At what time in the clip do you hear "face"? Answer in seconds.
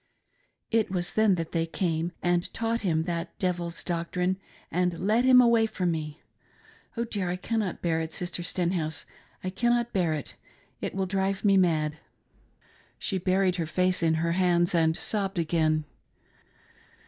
13.67-14.01